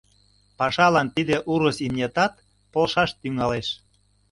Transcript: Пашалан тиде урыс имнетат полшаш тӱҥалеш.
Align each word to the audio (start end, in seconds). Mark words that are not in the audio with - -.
Пашалан 0.59 1.07
тиде 1.15 1.35
урыс 1.51 1.77
имнетат 1.85 2.33
полшаш 2.71 3.09
тӱҥалеш. 3.21 3.67